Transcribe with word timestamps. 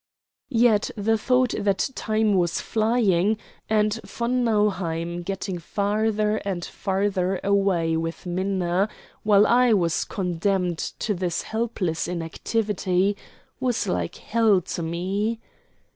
Yet 0.49 0.89
the 0.97 1.15
thought 1.15 1.53
that 1.59 1.91
time 1.93 2.33
was 2.33 2.59
flying, 2.59 3.37
and 3.69 3.99
von 4.03 4.43
Nauheim 4.43 5.21
getting 5.21 5.59
farther 5.59 6.37
and 6.37 6.65
farther 6.65 7.39
away 7.43 7.95
with 7.95 8.25
Minna, 8.25 8.89
while 9.21 9.45
I 9.45 9.73
was 9.73 10.03
condemned 10.05 10.79
to 10.97 11.13
this 11.13 11.43
helpless 11.43 12.07
inactivity, 12.07 13.15
was 13.59 13.85
like 13.87 14.15
hell 14.15 14.59
to 14.61 14.81
me. 14.81 15.39